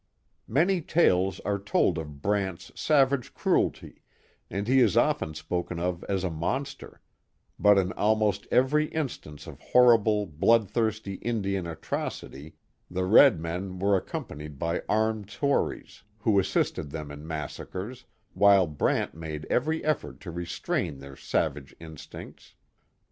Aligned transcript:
Many 0.47 0.81
tales 0.81 1.39
are 1.41 1.59
told 1.59 1.99
of 1.99 2.23
Brant's 2.23 2.71
savage 2.73 3.35
cruelty, 3.35 4.01
and 4.49 4.67
he 4.67 4.79
is 4.79 4.97
often 4.97 5.35
spoken 5.35 5.77
of 5.77 6.03
as 6.05 6.23
a 6.23 6.31
monster; 6.31 6.99
but 7.59 7.77
in 7.77 7.91
almost 7.93 8.47
every 8.49 8.85
instance 8.87 9.45
of 9.45 9.59
horrible, 9.61 10.25
bloodthirsty 10.25 11.19
Indian 11.21 11.67
atrocity 11.67 12.55
the 12.89 13.05
red 13.05 13.39
men 13.39 13.77
were 13.77 13.95
accompanied 13.95 14.57
by 14.57 14.81
armed 14.89 15.27
Tories, 15.29 16.01
who 16.17 16.39
assisted 16.39 16.89
them 16.89 17.11
in 17.11 17.27
massa 17.27 17.63
cres, 17.67 18.05
while 18.33 18.65
Brant 18.65 19.13
made 19.13 19.45
every 19.51 19.85
effort 19.85 20.19
to 20.21 20.31
restrain 20.31 20.97
their 20.97 21.15
savage 21.15 21.75
instincts. 21.79 22.55